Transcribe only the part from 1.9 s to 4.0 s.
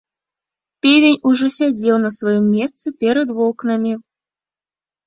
на сваім месцы перад вокнамі.